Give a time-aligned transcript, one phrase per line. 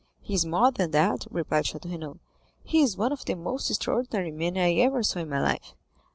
[0.19, 2.17] "He is more than that," replied Château Renaud;
[2.63, 5.75] "he is one of the most extraordinary men I ever saw in my life.